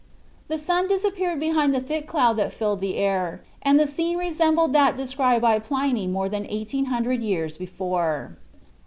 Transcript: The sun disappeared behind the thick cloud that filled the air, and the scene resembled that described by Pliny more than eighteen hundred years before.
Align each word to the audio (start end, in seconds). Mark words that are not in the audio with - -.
The 0.47 0.57
sun 0.57 0.87
disappeared 0.87 1.39
behind 1.39 1.75
the 1.75 1.79
thick 1.79 2.07
cloud 2.07 2.33
that 2.37 2.51
filled 2.51 2.81
the 2.81 2.95
air, 2.97 3.43
and 3.61 3.79
the 3.79 3.85
scene 3.85 4.17
resembled 4.17 4.73
that 4.73 4.97
described 4.97 5.43
by 5.43 5.59
Pliny 5.59 6.07
more 6.07 6.27
than 6.27 6.47
eighteen 6.49 6.85
hundred 6.85 7.21
years 7.21 7.55
before. 7.55 8.35